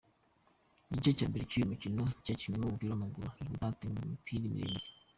[0.91, 4.87] Igice cya mbere cy’uyu mukino cyakinwemo umupira w’imbaraga wihuta haterwa imipira miremire.